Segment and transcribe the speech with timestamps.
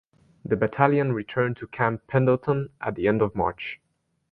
[0.43, 3.79] The Battalion returned to Camp Pendleton at the end of March.